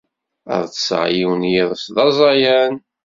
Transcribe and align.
Ad 0.55 0.65
ṭṭseɣ 0.69 1.03
yiwen 1.15 1.41
n 1.41 1.49
yiḍes 1.53 1.83
d 1.95 1.97
aẓayan. 2.05 2.75